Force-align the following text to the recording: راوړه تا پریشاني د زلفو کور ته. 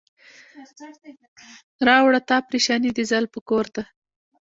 راوړه 1.87 2.19
تا 2.29 2.37
پریشاني 2.47 2.89
د 2.93 2.99
زلفو 3.11 3.39
کور 3.49 3.65
ته. 3.75 3.83